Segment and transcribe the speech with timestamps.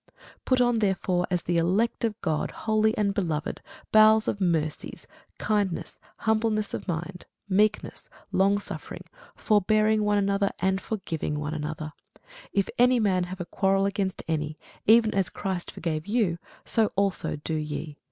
[0.45, 3.61] Put on therefore, as the elect of God, holy and beloved,
[3.91, 5.05] bowels of mercies,
[5.37, 9.03] kindness, humbleness of mind, meekness, longsuffering;
[9.35, 11.93] forbearing one another, and forgiving one another,
[12.51, 17.35] if any man have a quarrel against any: even as Christ forgave you, so also
[17.35, 17.99] do ye.